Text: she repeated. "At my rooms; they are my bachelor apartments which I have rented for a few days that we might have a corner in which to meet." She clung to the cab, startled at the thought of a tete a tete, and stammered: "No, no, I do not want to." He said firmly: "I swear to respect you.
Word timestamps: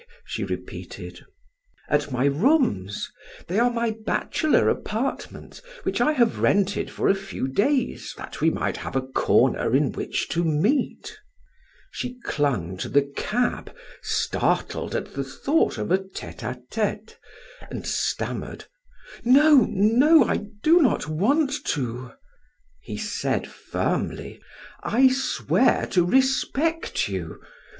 she 0.25 0.43
repeated. 0.43 1.23
"At 1.87 2.11
my 2.11 2.25
rooms; 2.25 3.11
they 3.45 3.59
are 3.59 3.69
my 3.69 3.95
bachelor 4.03 4.67
apartments 4.67 5.61
which 5.83 6.01
I 6.01 6.13
have 6.13 6.39
rented 6.39 6.89
for 6.89 7.07
a 7.07 7.13
few 7.13 7.47
days 7.47 8.15
that 8.17 8.41
we 8.41 8.49
might 8.49 8.77
have 8.77 8.95
a 8.95 9.03
corner 9.03 9.75
in 9.75 9.91
which 9.91 10.27
to 10.29 10.43
meet." 10.43 11.19
She 11.91 12.17
clung 12.23 12.77
to 12.77 12.89
the 12.89 13.03
cab, 13.15 13.75
startled 14.01 14.95
at 14.95 15.13
the 15.13 15.23
thought 15.23 15.77
of 15.77 15.91
a 15.91 15.99
tete 15.99 16.41
a 16.41 16.59
tete, 16.71 17.19
and 17.69 17.85
stammered: 17.85 18.65
"No, 19.23 19.67
no, 19.69 20.23
I 20.23 20.47
do 20.63 20.81
not 20.81 21.07
want 21.07 21.51
to." 21.65 22.13
He 22.79 22.97
said 22.97 23.45
firmly: 23.45 24.41
"I 24.81 25.09
swear 25.09 25.85
to 25.91 26.03
respect 26.03 27.07
you. 27.07 27.39